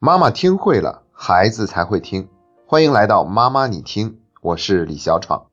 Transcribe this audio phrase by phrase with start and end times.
[0.00, 2.28] 妈妈听会了，孩子才会听。
[2.64, 5.50] 欢迎来到妈妈你听，我是李小闯。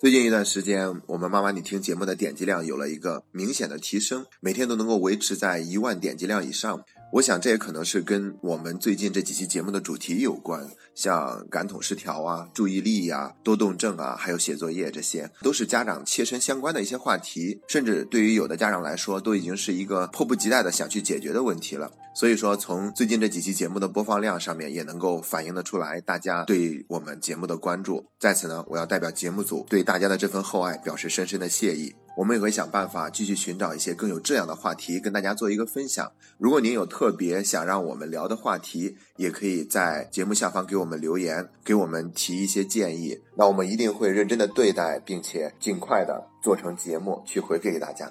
[0.00, 6.80] 最近一段时间，我们妈妈你听节目的点击量有了一个明显的提升，每天都能够维持在一万点击量以上。
[7.12, 21.90] 我想这也可能是跟我们最近这几期节目的主题有关，像感统失调啊、注意力呀、多动症啊，还有写作业，这些都是家长切身相关的一些话题，甚至对于有的家长来说，都已经是一个迫不及待的想去解决的问题了。
[22.14, 28.04] 所以说，从最近这几期节目的播放量上面，也能够反映得出来大家对我们节目的关注。
[28.18, 31.94] 在此呢，我要代表节目组对大家的这份厚爱表示深深的谢意。
[32.16, 36.10] 我们也会想办法继续寻找一些更有质量的话题，跟大家做一个分享。
[36.38, 43.20] 如果您有特别想让我们聊的话题，也可以在节目下方给我们留言，给我们提一些建议。
[43.36, 48.10] 那我们一定会认真的对待，并且尽快的做成节目去回馈给大家。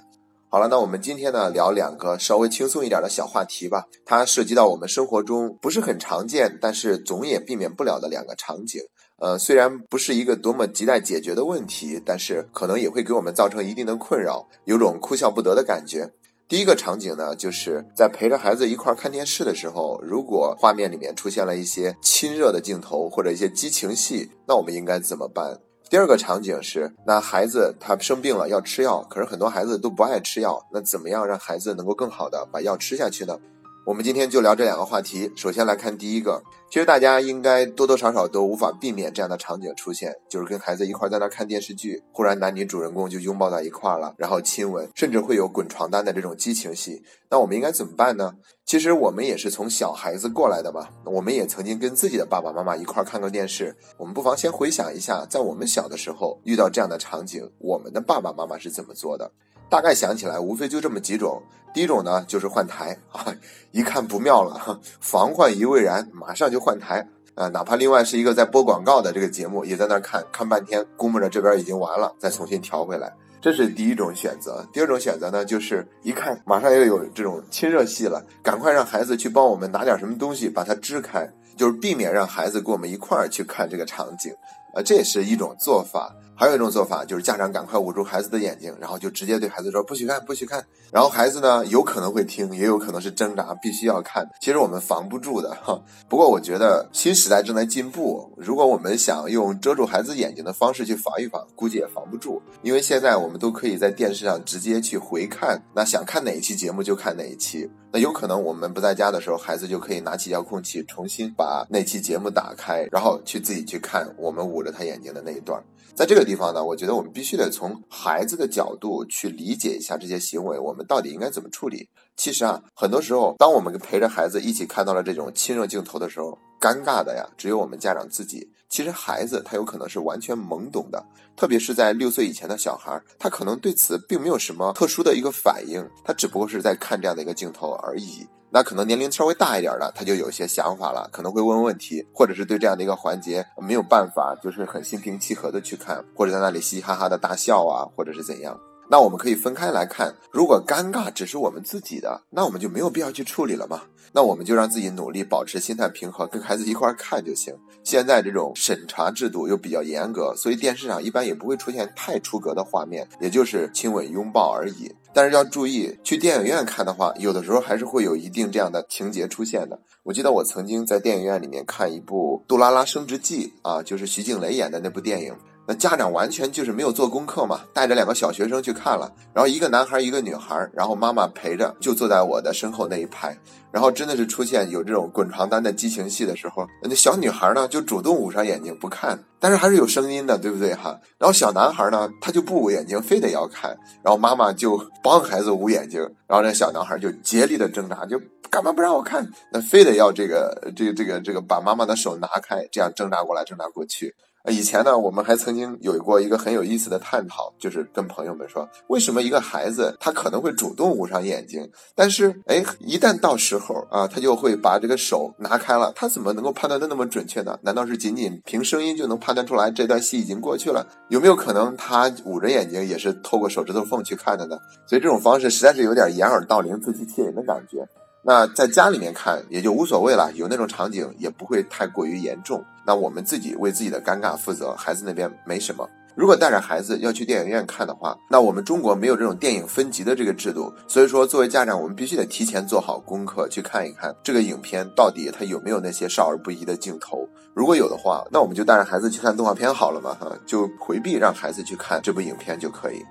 [0.50, 3.86] 好了，那我们今天呢聊两个稍微轻松一点的小话题吧。
[4.06, 8.82] 它涉及到我们生活中不是很常见，但是总也避免不了的两个场景。
[9.18, 16.12] 呃，虽然不是一个多么亟待解决的问题，但是可能也会给我们造成一定的困扰，有种哭笑不得的感觉。
[16.48, 25.60] 第一个场景呢，就是在陪着孩子一块看电视的时候，如果画面里面出现了一些亲热的镜头或者一些激情戏，那我们应该怎么办？
[25.90, 33.40] 第二个场景是，那孩子他生病了要吃药，可是很多孩子都不爱吃药，那怎么样让孩子能够更好的把药吃下去呢？
[33.86, 35.32] 我们今天就聊这两个话题。
[35.36, 36.42] 首先来看第一个，
[36.72, 47.04] 其实大家应该多多少少都无法避免这样的场景出现，就是跟孩子一块在那看电视剧，忽然男女主人公就拥抱在一块了，然后亲吻，甚至会有滚床单的这种激情戏。
[47.30, 48.34] 那我们应该怎么办呢？
[48.66, 53.76] 其实我们也是从小孩子过来的嘛，我们也曾经跟自己的爸爸妈妈一块看过电视。
[54.00, 59.32] 我们不妨先回想一下，在我们小的时候遇到这样的场景，我们的爸爸妈妈是怎么做的？
[59.70, 61.42] 大概想起来，无非就这么几种。
[61.74, 63.36] 第一种呢，就是换台啊，
[63.72, 67.50] 一看不妙了，防患于未然，马上就换台啊。
[67.50, 73.12] 哪怕另外是一个在播广告的这个节目，也在那看看半天，估摸着这边已经完了，再重新调回来。
[73.42, 74.66] 这是第一种选择。
[74.72, 84.34] 第二种选择呢，就是一看马上又有这种亲热戏了，赶快让孩子去帮我们拿点什么东西把它支开，就是避免让孩子跟我们一块儿去看这个场景。
[84.76, 86.14] 啊，这也是一种做法。
[86.38, 94.30] 还有一种做法，就是家长赶快捂住孩子的眼睛，然后就直接对孩子说：“不许看，不许看。”然后孩子呢，有可能会听，也有可能是挣扎，必须要看。
[94.42, 95.82] 其实我们防不住的哈。
[96.10, 102.42] 不过我觉得新时代正在进步，如果我们想用遮住孩子眼睛的方式去防一防，估计也防不住。
[102.62, 107.72] 因为现在我们都可以在电视上直接去回看，那想看哪一期节目就看哪一期。
[107.96, 115.64] 那有可能我们不在家的时候，孩子就可以拿起遥控器重新把那期节目打开，然后去自己去看我们捂着他眼睛的那一段。
[115.94, 121.88] 在这个地方呢，我觉得我们必须得从孩子的角度去理解一下这些行为，我们到底应该怎么处理。
[122.18, 128.50] 其实啊，很多时候，当我们陪着孩子一起看到了这种亲热镜头的时候，尴尬的呀，只有我们家长自己。
[128.68, 131.06] 其实孩子他有可能是完全懵懂的，
[131.36, 138.28] 特别是在六岁以前的小孩，他可能对此并没有什么特殊的一个反应，他只不过是在看这样的一个镜头而已。
[138.50, 148.58] 那可能年龄稍微大一点的，他就有些想法了，可能会问问题，或者是对这样的一个环节没有办法，就是很心平气和的去看，或者在那里嘻嘻哈哈的大笑啊，或者是怎样。
[148.88, 153.82] 那我们可以分开来看，如果尴尬只是我们自己的，那我们就没有必要去处理了嘛。
[154.14, 157.54] 那我们就让自己努力保持心态平和，跟孩子一块看就行。
[157.84, 164.96] 现在这种审查制度又比较严格，所以电视上一般也不会出现太出格的画面，也就是亲吻、拥抱而已。
[165.14, 169.80] 但是要注意，去电影院看的话，有的时候还是会有一定这样的情节出现的。
[170.04, 175.36] 我记得我曾经在电影院里面看一部《杜拉拉升职记》啊，就是徐静蕾演的那部电影。
[175.68, 183.36] 那家长完全就是没有做功课嘛，带着两个小学生去看了，然后一个男孩一个女孩，然后妈妈陪着，就坐在我的身后那一排，
[183.72, 191.00] 然后真的是出现有这种滚床单的激情戏的时候，那小女孩呢就主动捂上眼睛不看，但是还是有声音的，对不对哈？
[191.18, 198.22] 然后小男孩呢他就不捂眼睛，非得要看，然后妈妈就帮孩子捂眼睛，然后那小男孩就竭力的挣扎，就
[198.52, 199.28] 干嘛不让我看？
[199.52, 204.14] 那非得要这个这个这个这个把妈妈的手拿开，这样挣扎过来挣扎过去。
[204.48, 217.58] 以前呢，我们还曾经有过一个很有意思的探讨，就是跟朋友们说，为什么一个孩子他可能会主动捂上眼睛，但是哎，一旦到时候啊，他就会把这个手拿开了，他怎么能够判断的那么准确呢？
[217.64, 220.86] 难道是仅仅凭声音就能判断出来这段戏已经过去了？
[221.10, 224.58] 有没有可能他捂着眼睛也是透过手指头缝去看的呢？
[224.88, 227.88] 所以这种方式实在是有点掩耳盗铃、自欺欺人的感觉。
[228.28, 232.64] 那在家里面看也就无所谓了，有那种场景也不会太过于严重。
[232.84, 235.88] 那我们自己为自己的尴尬负责，孩子那边没什么。
[236.16, 247.28] 如果带着孩子要去电影院看的话，那我们中国没有这种电影分级的这个制度，所以说作为家长，我们必须得提前做好功课，去看一看这个影片到底它有没有那些少儿不宜的镜头。
[247.54, 253.04] 如果有的话，那我们就带着孩子去看动画片好了嘛，哈，就回避让孩子去看这部影片就可以。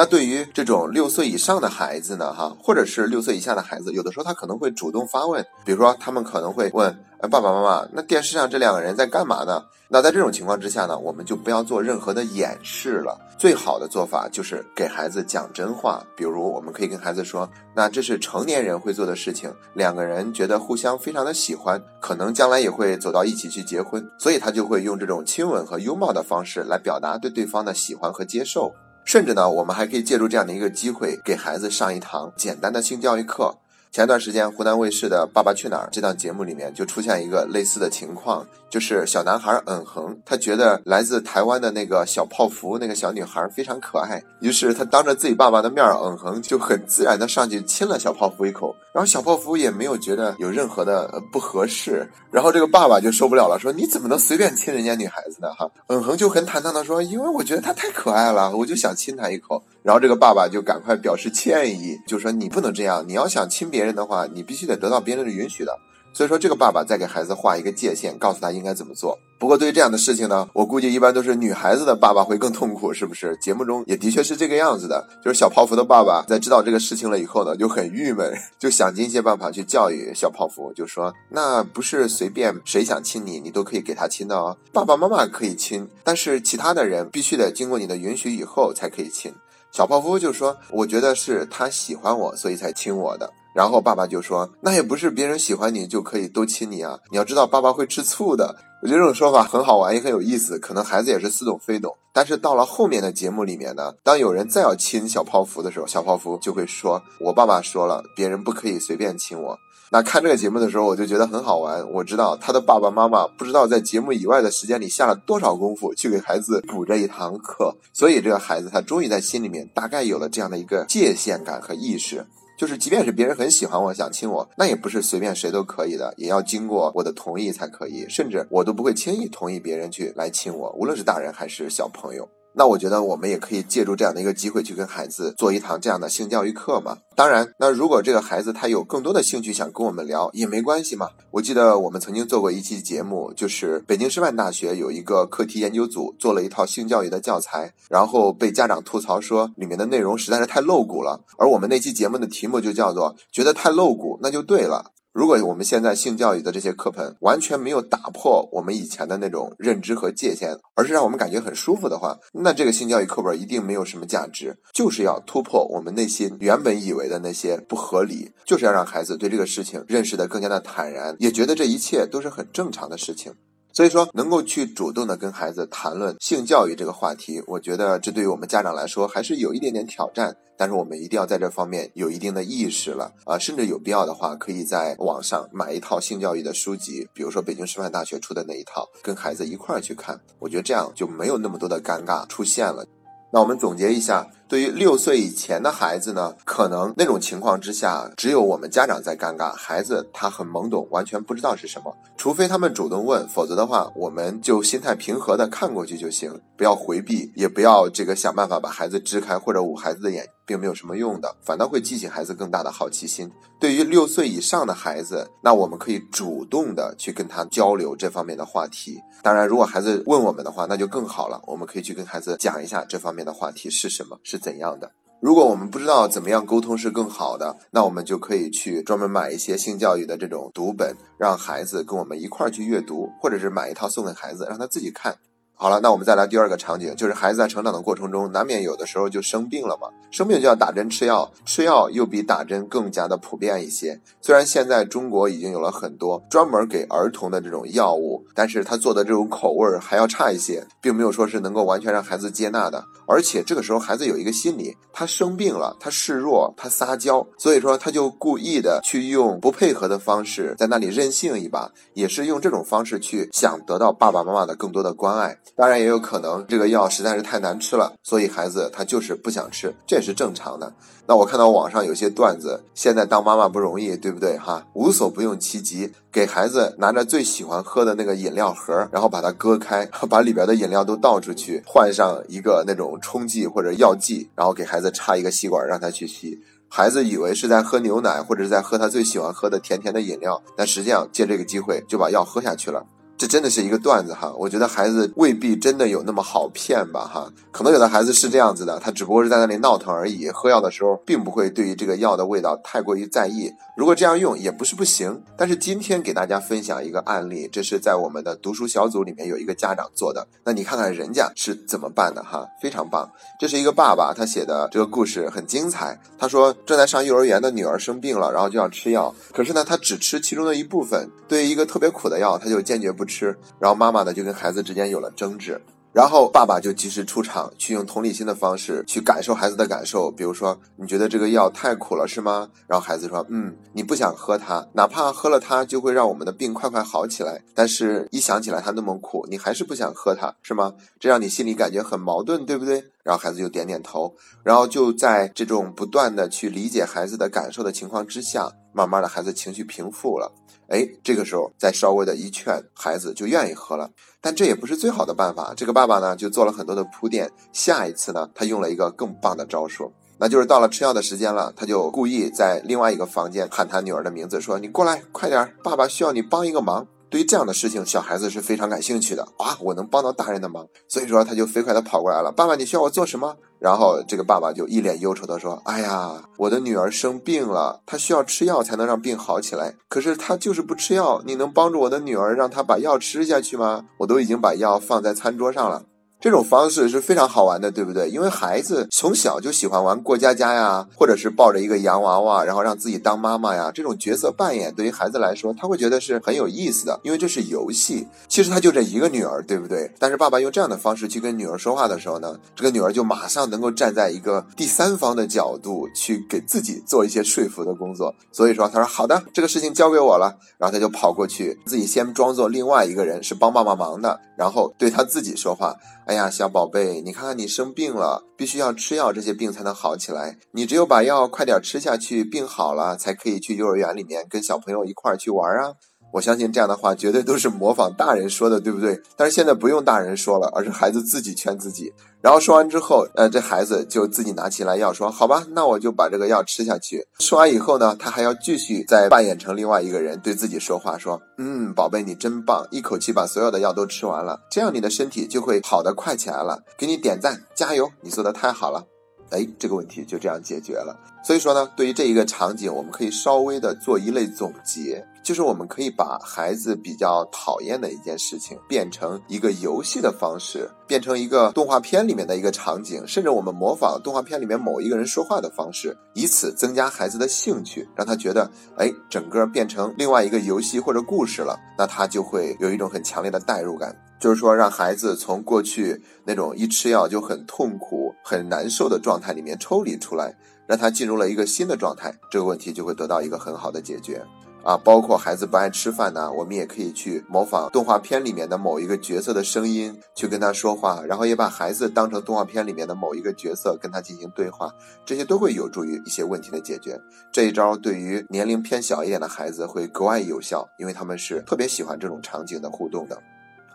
[0.00, 6.90] 那对于这种六岁以上的孩子呢，哈，或者是六岁以下的孩子，有的时候他可能会主动发问，比如说他们可能会问，
[7.30, 9.62] 爸爸妈妈，那电视上这两个人在干嘛呢？
[9.88, 13.20] 那在这种情况之下呢，我们就不要做任何的掩饰了。
[13.38, 28.72] 最好的做法就是给孩子讲真话，比如我们可以跟孩子说，那这是成年人会做的事情，两个人觉得互相非常的喜欢，可能将来也会走到一起去结婚，所以他就会用这种亲吻和拥抱的方式来表达对对方的喜欢和接受。
[29.10, 33.56] 甚至呢，我们还可以借助这样的一个机会，给孩子上一堂简单的性教育课。
[33.90, 55.52] 前段时间，湖南卫视的《爸爸去哪儿》这档节目里面就出现一个类似的情况，就是小男孩嗯哼，他觉得来自台湾的那个小泡芙那个小女孩非常可爱，于是他当着自己爸爸的面嗯哼，就很自然的上去亲了小泡芙一口，然后小泡芙也没有觉得有任何的不合适，然后这个爸爸就受不了了，说你怎么能随便亲人家女孩子呢？
[55.54, 59.62] 哈，嗯哼就很坦荡的说，因为我觉得她太可爱了，我就想亲她一口。
[59.82, 65.78] 然后这个爸爸就赶快表示歉意，就说你不能这样，你要想亲别人的话，你必须得得到别人的允许的。
[66.12, 69.18] 所以说这个爸爸在给孩子画一个界限，告诉他应该怎么做。
[69.38, 73.34] 不过对于这样的事情呢，我估计一般都是女孩子的爸爸会更痛苦，是不是？
[73.40, 84.56] 节目中也的确是这个样子的， 就是小泡芙的爸爸在知道这个事情了以后呢，就很郁闷， 就想尽一切办法去教育小泡芙，就说那不是随便谁想亲你，你都可以给他亲的哦。
[84.72, 89.32] 爸爸妈妈可以亲，但是其他的人必须得经过你的允许以后才可以亲。
[89.72, 96.98] 小泡芙就说：“我觉得是他喜欢我，所以才亲我的。”然后爸爸就说：“那也不是别人喜欢你就可以都亲你啊！
[97.10, 100.58] 你要知道，爸爸会吃醋的。”我觉得这种说法很好玩，也很有意思。
[100.58, 101.94] 可能孩子也是似懂非懂。
[102.14, 109.58] 但是到了后面的节目里面呢，当有人再要亲小泡芙的时候，小泡芙就会说：“我爸爸说了，别人不可以随便亲我。”
[109.92, 111.84] 那看这个节目的时候，我就觉得很好玩。
[111.90, 122.24] 我知道他的爸爸妈妈不知道在节目以外的时间里下了多少功夫去给孩子补这一堂课，所以这个孩子他终于在心里面大概有了这样的一个界限感和意识。
[122.60, 132.28] 就是，即便是别人很喜欢我，想亲我，那也不是随便谁都可以的，也要经过我的同意才可以，甚至我都不会轻易同意别人去来亲我，无论是大人还是小朋友。
[132.52, 136.98] 那我觉得我们也可以借助这样的一个机会去跟孩子做一堂这样的性教育课嘛。
[137.14, 141.08] 当然，那如果这个孩子他有更多的兴趣想跟我们聊也没关系嘛。
[141.30, 151.20] 我记得我们曾经做过一期节目，就是北京师范大学有一个课题研究组做了一套性教育的教材，然后被家长吐槽说里面的内容实在是太露骨了。
[151.38, 154.92] 而我们那期节目的题目就叫做“觉得太露骨，那就对了”。
[155.12, 164.56] 如果我们现在性教育的这些课本完全没有打破我们以前的那种认知和界限，而是让我们感觉很舒服的话，那这个性教育课本一定没有什么价值。
[164.72, 173.34] 就是要突破我们内心原本以为的那些不合理，就是要让孩子对这个事情认识的更加的坦然，也觉得这一切都是很正常的事情。
[173.80, 180.36] 所以说，能够去主动的跟孩子谈论性教育这个话题，我觉得这对于我们家长来说还是有一点点挑战。
[180.58, 190.20] 但是我们一定要在这方面有一定的意识了啊，甚至有必要的话，可以在网上买一套性教育的书籍，比如说北京师范大学出的那一套，跟孩子一块儿去看。
[190.40, 192.84] 我觉得这样就没有那么多的尴尬出现了。
[193.32, 194.26] 那我们总结一下。
[194.50, 201.96] 对于六岁以前的孩子呢，可能那种情况之下，只有我们家长在尴尬，孩子他很懵懂，完全不知道是什么。
[202.16, 213.30] 除非他们主动问，否则的话，我们就心态平和的看过去就行，不要回避，也不要这个想办法把孩子支开或者捂孩子的眼，并没有什么用的，反倒会激起孩子更大的好奇心。
[213.60, 218.98] 对于六岁以上的孩子，那我们可以主动的去跟他交流这方面的话题。
[219.22, 224.39] 当然，如果孩子问我们的话，那就更好了，我们可以去跟孩子讲一下这方面的话题是什么，是。
[224.40, 224.90] 怎样的？
[225.20, 235.14] 如果我们不知道怎么样沟通是更好的，那我们就可以去专门买一些性教育的这种读本，让孩子跟我们一块儿去阅读，或者是买一套送给孩子，让他自己看。
[235.62, 239.88] 好了，那我们再来第二个场景，就是孩子在成长的过程中，难免有的时候就生病了嘛。
[240.10, 244.00] 生病就要打针吃药，吃药又比打针更加的普遍一些。
[244.22, 252.82] 虽然现在中国已经有了很多专门给儿童的这种药物，但是他做的这种口味还要差一些，并没有说是能够完全让孩子接纳的。
[253.06, 265.36] 而且这个时候孩子有一个心理，他生病了，他示弱，他撒娇，所以说他就故意的去用不配合的方式在那里任性一把，也是用这种方式去想得到爸爸妈妈的更多的关爱。
[265.56, 270.72] 当然也有可能这个药实在是太难吃了，所以孩子他就是不想吃，这也是正常的。
[271.06, 274.64] 那我看到网上有些段子，现在当妈妈不容易，对不对哈？
[274.74, 286.40] 无所不用其极，给孩子拿着最喜欢喝的那个饮料盒，然后把它割开， 把里边的饮料都倒出去，换上一个那种冲剂或者药剂，然后给孩子插一个吸管让他去吸。
[286.68, 292.86] 孩子以为是在喝牛奶，或者是在喝他最喜欢喝的甜甜的饮料，但实际上借这个机会就把药喝下去了。
[293.20, 303.52] 这真的是一个段子哈，我觉得孩子未必真的有那么好骗吧哈，可能有的孩子是这样子的，他只不过是在那里闹腾而已，喝药的时候并不会对于这个药的味道太过于在意。
[303.76, 313.06] 如果这样用也不是不行，但是今天给大家分享一个案例，这是在我们的读书小组里面有一个家长做的，那你看看人家是怎么办的哈，非常棒。
[313.38, 325.60] 这是一个爸爸他写的这个故事很精彩，他说正在上幼儿园的女儿生病了，然后就要吃药，可是呢他只吃其中的一部分，对于一个特别苦的药他就坚决不吃，然后妈妈呢就跟孩子之间有了争执。
[325.92, 330.08] 然后爸爸就及时出场，去用同理心的方式去感受孩子的感受。
[330.08, 332.48] 比如说，你觉得这个药太苦了是吗？
[332.68, 337.42] 然后孩子说：“嗯，你不想喝它，哪怕喝了它就会让我们的病快快好起来。
[337.56, 340.74] 但是，一想起来它那么苦，你还是不想喝它，是吗？
[341.00, 344.14] 这让你心里感觉很矛盾，对不对？”然后孩子就点点头，
[344.44, 350.30] 然后就在这种不断的去理解孩子的感受的情况之下，慢慢的孩子情绪平复了。
[350.70, 353.90] 哎，这个时候再稍微的一劝，孩子就愿意喝了。
[354.20, 355.52] 但这也不是最好的办法。
[355.56, 357.30] 这个爸爸呢，就做了很多的铺垫。
[357.52, 369.58] 下一次呢，他用了一个更棒的招数，那就是到了吃药的时间了，他就故意在另外一个房间喊他女儿的名字，说：“你过来，快点，爸爸需要你帮一个忙。”对于这样的事情，小孩子是非常感兴趣的啊！
[369.60, 372.30] 我能帮到大人的忙，所以说他就飞快地跑过来了。
[372.30, 373.36] 爸爸，你需要我做什么？
[373.58, 379.74] 然后这个爸爸就一脸忧愁地说：“哎呀，我的女儿生病了，她需要吃药才能让病好起来。
[379.88, 383.84] 可是她就是不吃药，你能帮助我的女儿让她把药吃下去吗？
[383.98, 385.82] 我都已经把药放在餐桌上了。”
[386.20, 388.10] 这种方式是非常好玩的，对不对？
[388.10, 393.72] 因为孩子从小就喜欢玩过家家呀，或者是抱着一个洋娃娃，然后让自己当妈妈呀。
[393.74, 398.06] 这种角色扮演对于孩子来说，他会觉得是很有意思的，因为这是游戏。
[398.28, 399.90] 其实他就这一个女儿，对不对？
[399.98, 408.14] 但是爸爸用这样的方式去跟女儿说话的时候呢，这个女儿就马上能够站在一个第三方的角度去给自己做一些说服的工作。
[408.30, 410.36] 所以说，他说好的，这个事情交给我了。
[410.58, 415.74] 然后他就跑过去，自己先装作另外一个人是帮爸爸忙的，然后对他自己说话。
[416.10, 420.38] 哎呀，小宝贝，你看看你生病了，必须要吃药，这些病才能好起来。
[420.50, 425.74] 你只有把药快点吃下去，病好了，才可以去幼儿园里面跟小朋友一块儿去玩啊。
[426.12, 429.00] 我相信这样的话绝对都是模仿大人说的，对不对？
[429.16, 431.92] 但是现在不用大人说了，而是孩子自己劝自己。
[432.20, 446.62] 然后说完之后，呃，这孩子就自己拿起来药，说：“好吧，那我就把这个药吃下去。”说完以后呢，他还要继续再扮演成另外一个人对自己说话，说：“嗯，宝贝，你真棒，一口气把所有的药都吃完了，这样你的身体就会好得快起来了。
[446.76, 448.84] 给你点赞，加油，你做的太好了。”
[449.30, 450.94] 哎，这个问题就这样解决了。
[451.24, 473.96] 所以说呢，对于这一个场景，我们可以稍微的做一类总结，就是我们可以把孩子比较讨厌的一件事情变成一个游戏的方式，变成一个动画片里面的一个场景，甚至我们模仿动画片里面某一个人说话的方式，以此增加孩子的兴趣，让他觉得，哎，整个变成另外一个游戏或者故事了，那他就会有一种很强烈的代入感。
[474.18, 484.20] 就是说，让孩子从过去那种一吃药就很痛苦、很难受的状态里面抽离出来，让他进入了一个新的状态，这个问题就会得到一个很好的解决。
[484.62, 494.70] 啊，包括孩子不爱吃饭呢，我们也可以去模仿动画片里面的某一个角色的声音去跟他说话，然后也把孩子当成动画片里面的某一个角色跟他进行对话，
[495.04, 497.00] 这些都会有助于一些问题的解决。
[497.32, 503.18] 这一招对于年龄偏小一点的孩子会格外有效，因为他们是特别喜欢这种场景的互动的。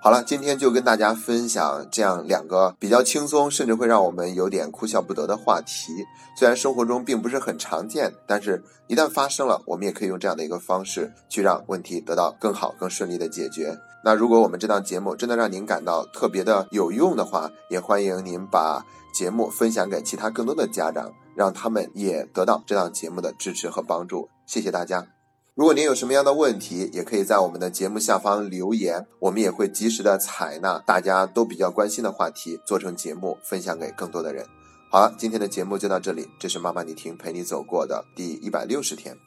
[0.05, 6.05] 好了，今天就跟大家分享这样两个比较轻松，甚至会让我们有点哭笑不得的话题。
[6.37, 13.75] 虽然生活中并不是很常见，但是一旦发生了，我们也可以用这样的一个方式去让问题得到更好、更顺利的解决。
[14.03, 24.29] 那如果我们这档节目真的让您感到特别的有用的话，也欢迎您把节目分享给其他更多的家长，让他们也得到这档节目的支持和帮助。
[24.45, 25.14] 谢谢大家。
[25.55, 34.45] 如果您有什么样的问题，也可以在我们的节目下方留言，我们也会及时的采纳大家都比较关心的话题，做成节目分享给更多的人。
[34.91, 39.17] 好了，今天的节目就到这里，这是妈妈你听陪你走过的第一百六十天。